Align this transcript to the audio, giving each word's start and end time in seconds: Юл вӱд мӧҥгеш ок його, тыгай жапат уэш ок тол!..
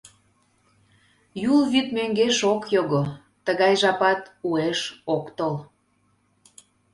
Юл 1.53 1.61
вӱд 1.71 1.87
мӧҥгеш 1.95 2.37
ок 2.53 2.63
його, 2.77 3.01
тыгай 3.45 3.73
жапат 3.81 4.21
уэш 4.47 4.79
ок 5.15 5.25
тол!.. 5.37 5.55